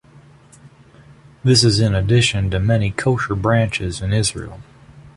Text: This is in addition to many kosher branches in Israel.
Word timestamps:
This 1.43 1.63
is 1.63 1.79
in 1.79 1.93
addition 1.93 2.49
to 2.49 2.59
many 2.59 2.89
kosher 2.89 3.35
branches 3.35 4.01
in 4.01 4.13
Israel. 4.13 4.61